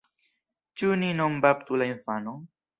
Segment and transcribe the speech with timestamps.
[0.81, 2.45] Ĉu ni nom-baptu la infanon?